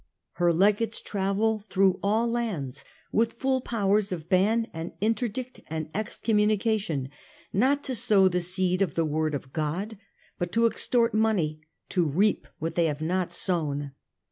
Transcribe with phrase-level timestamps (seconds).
[0.41, 7.09] Her Legates travel through all lands, with full powers of ban and interdict and excommunication,
[7.53, 9.99] not to sow the seed of the Word of God,
[10.39, 13.91] but to extort money, to reap what they have not sown.